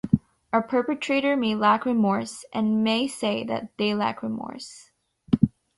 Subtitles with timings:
[0.51, 4.89] A perpetrator may lack remorse and may say that they lack remorse.